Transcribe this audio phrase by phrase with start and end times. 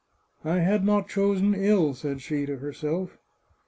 [0.43, 3.19] "I had not chosen ill!" said she to herself.